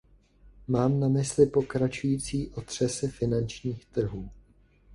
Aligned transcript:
Mám 0.67 0.99
na 0.99 1.07
mysli 1.09 1.45
pokračující 1.45 2.49
otřesy 2.51 3.07
finančních 3.07 3.85
trhů. 3.85 4.29